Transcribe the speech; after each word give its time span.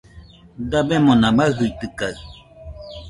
Dabemona 0.69 1.27
maɨjitɨkaɨ 1.37 2.13